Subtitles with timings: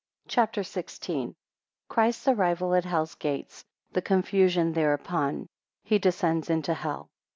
[0.27, 1.25] CHAPTER XVI.
[1.25, 1.35] 1
[1.87, 5.33] Christ's arrival at hell gates; the confusion thereupon.
[5.33, 5.47] 19
[5.83, 7.11] He descends into hell.